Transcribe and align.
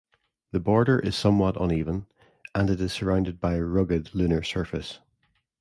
The 0.51 0.59
border 0.59 0.97
is 0.97 1.15
somewhat 1.15 1.61
uneven, 1.61 2.07
and 2.55 2.71
it 2.71 2.81
is 2.81 2.91
surrounded 2.91 3.39
by 3.39 3.59
rugged 3.59 4.15
lunar 4.15 4.41
surface. 4.41 4.97